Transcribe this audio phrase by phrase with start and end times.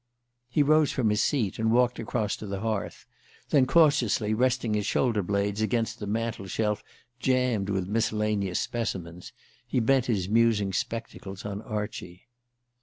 [0.49, 3.05] He rose from his seat, and walked across to the hearth;
[3.49, 6.83] then, cautiously resting his shoulder blades against the mantel shelf
[7.19, 9.31] jammed with miscellaneous specimens,
[9.67, 12.27] he bent his musing spectacles on Archie.